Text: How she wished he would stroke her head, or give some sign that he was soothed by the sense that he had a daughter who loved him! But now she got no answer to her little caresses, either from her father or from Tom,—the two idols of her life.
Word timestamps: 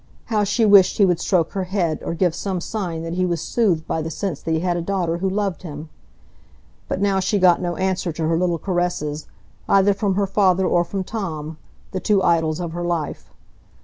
How 0.33 0.43
she 0.45 0.65
wished 0.65 0.97
he 0.97 1.05
would 1.05 1.19
stroke 1.19 1.51
her 1.51 1.65
head, 1.65 2.01
or 2.03 2.15
give 2.15 2.33
some 2.33 2.59
sign 2.59 3.03
that 3.03 3.13
he 3.13 3.23
was 3.23 3.39
soothed 3.39 3.85
by 3.85 4.01
the 4.01 4.09
sense 4.09 4.41
that 4.41 4.49
he 4.49 4.61
had 4.61 4.75
a 4.75 4.81
daughter 4.81 5.17
who 5.19 5.29
loved 5.29 5.61
him! 5.61 5.89
But 6.87 6.99
now 7.01 7.19
she 7.19 7.37
got 7.37 7.61
no 7.61 7.75
answer 7.75 8.11
to 8.13 8.27
her 8.27 8.35
little 8.35 8.57
caresses, 8.57 9.27
either 9.69 9.93
from 9.93 10.15
her 10.15 10.25
father 10.25 10.65
or 10.65 10.83
from 10.83 11.03
Tom,—the 11.03 11.99
two 11.99 12.23
idols 12.23 12.59
of 12.59 12.71
her 12.71 12.83
life. 12.83 13.29